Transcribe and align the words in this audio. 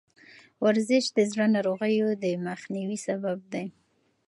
ورزش 0.65 1.05
د 1.17 1.19
زړه 1.31 1.45
ناروغیو 1.55 2.07
د 2.23 2.25
مخنیوي 2.47 2.97
سبب 3.07 3.37
دی. 3.53 3.65